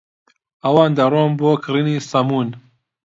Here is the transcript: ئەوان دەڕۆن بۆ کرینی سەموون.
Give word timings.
ئەوان 0.63 0.91
دەڕۆن 0.97 1.29
بۆ 1.39 1.51
کرینی 1.63 2.05
سەموون. 2.09 2.47